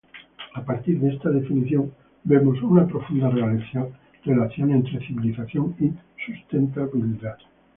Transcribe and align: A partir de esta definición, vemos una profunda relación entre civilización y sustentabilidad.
A 0.55 0.61
partir 0.63 0.99
de 0.99 1.09
esta 1.09 1.29
definición, 1.29 1.91
vemos 2.23 2.59
una 2.63 2.87
profunda 2.87 3.29
relación 3.29 3.93
entre 4.71 4.99
civilización 5.05 5.75
y 5.79 5.91
sustentabilidad. 6.25 7.37